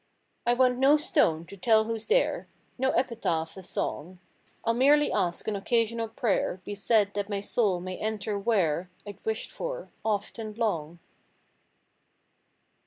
[0.47, 2.47] I want no stone to tell who's there—
[2.79, 4.17] No epitaph a song.
[4.65, 9.23] ril merely ask an occas'nal prayer Be said that my soul may enter where Fd
[9.23, 10.97] wished for oft and long.